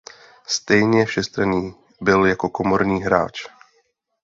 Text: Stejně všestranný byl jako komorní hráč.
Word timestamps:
Stejně 0.47 1.05
všestranný 1.05 1.75
byl 2.01 2.25
jako 2.25 2.49
komorní 2.49 3.03
hráč. 3.03 3.45